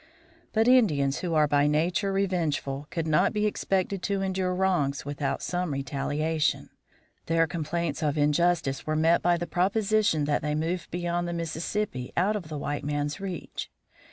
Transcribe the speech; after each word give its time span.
But 0.51 0.67
Indians, 0.67 1.19
who 1.19 1.35
are 1.35 1.47
by 1.47 1.67
nature 1.67 2.11
revengeful, 2.11 2.87
could 2.89 3.05
not 3.05 3.33
be 3.33 3.45
expected 3.45 4.01
to 4.01 4.23
endure 4.23 4.51
wrongs 4.55 5.05
without 5.05 5.43
some 5.43 5.73
retaliation. 5.73 6.71
Their 7.27 7.45
complaints 7.45 8.01
of 8.01 8.17
injustice 8.17 8.87
were 8.87 8.95
met 8.95 9.21
by 9.21 9.37
the 9.37 9.45
proposition 9.45 10.25
that 10.25 10.41
they 10.41 10.55
move 10.55 10.87
beyond 10.89 11.27
the 11.27 11.33
Mississippi, 11.33 12.13
out 12.17 12.35
of 12.35 12.47
the 12.49 12.57
white 12.57 12.83
man's 12.83 13.19
reach. 13.19 13.69